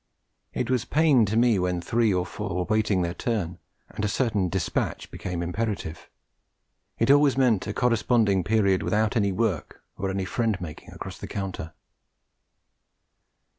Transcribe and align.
It 0.55 0.71
was 0.71 0.83
pain 0.83 1.27
to 1.27 1.37
me 1.37 1.59
when 1.59 1.79
three 1.79 2.11
or 2.11 2.25
four 2.25 2.55
were 2.55 2.63
waiting 2.63 3.03
their 3.03 3.13
turn, 3.13 3.59
and 3.87 4.03
a 4.03 4.07
certain 4.07 4.49
despatch 4.49 5.11
became 5.11 5.43
imperative; 5.43 6.09
it 6.97 7.11
always 7.11 7.37
meant 7.37 7.67
a 7.67 7.73
corresponding 7.75 8.43
period 8.43 8.81
without 8.81 9.15
any 9.15 9.31
work 9.31 9.83
or 9.99 10.09
any 10.09 10.25
friend 10.25 10.59
making 10.59 10.89
across 10.89 11.19
the 11.19 11.27
counter. 11.27 11.73